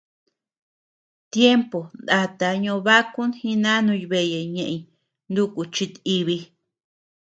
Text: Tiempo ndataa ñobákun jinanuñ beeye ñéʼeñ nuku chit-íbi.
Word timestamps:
Tiempo 1.33 1.79
ndataa 2.01 2.55
ñobákun 2.63 3.29
jinanuñ 3.41 4.01
beeye 4.11 4.39
ñéʼeñ 4.53 4.81
nuku 5.33 5.61
chit-íbi. 5.73 6.35